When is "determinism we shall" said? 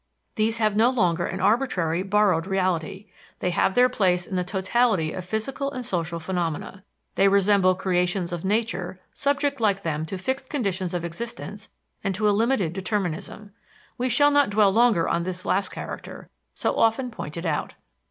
12.73-14.31